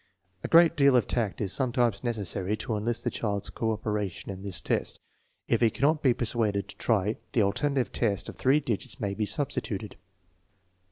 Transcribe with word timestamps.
A 0.43 0.47
great 0.47 0.75
deal 0.75 0.95
of 0.95 1.05
tact 1.07 1.39
is 1.41 1.53
sometimes 1.53 2.03
necessary 2.03 2.57
to 2.57 2.75
enlist 2.75 3.03
the 3.03 3.11
child's 3.11 3.51
cooperation 3.51 4.31
in 4.31 4.41
tliis 4.41 4.59
test. 4.63 4.99
If 5.47 5.61
he 5.61 5.69
cannot 5.69 6.01
be 6.01 6.11
persuaded 6.15 6.67
to 6.69 6.77
try, 6.77 7.17
the 7.33 7.43
alternative 7.43 7.91
test 7.91 8.27
of 8.27 8.35
three 8.35 8.59
digits 8.61 8.99
may 8.99 9.13
be 9.13 9.27
substituted. 9.27 9.97